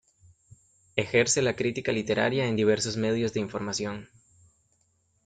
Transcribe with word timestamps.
Ejerce 0.95 1.43
la 1.43 1.55
crítica 1.55 1.91
literaria 1.91 2.47
en 2.47 2.55
diversos 2.55 2.97
medios 2.97 3.33
de 3.33 3.39
información. 3.39 4.09